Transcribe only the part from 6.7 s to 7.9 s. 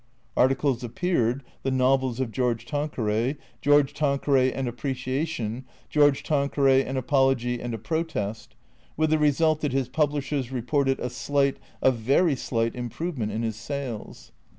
an Apology and a